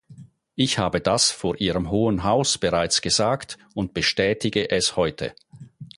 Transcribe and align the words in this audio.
Ich 0.55 0.79
habe 0.79 0.99
das 0.99 1.29
vor 1.29 1.61
Ihrem 1.61 1.91
Hohen 1.91 2.23
Haus 2.23 2.57
bereits 2.57 3.01
gesagt 3.03 3.59
und 3.75 3.93
bestätige 3.93 4.71
es 4.71 4.95
heute. 4.95 5.35